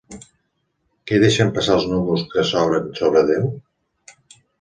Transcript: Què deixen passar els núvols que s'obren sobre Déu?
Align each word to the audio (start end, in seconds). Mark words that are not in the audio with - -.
Què 1.09 1.19
deixen 1.23 1.51
passar 1.57 1.75
els 1.79 1.85
núvols 1.91 2.23
que 2.31 2.45
s'obren 2.53 2.89
sobre 3.01 3.23
Déu? 3.29 3.47